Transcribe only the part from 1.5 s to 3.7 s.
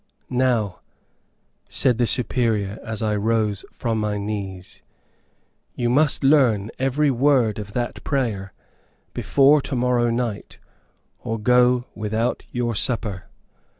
said the Superior, as I rose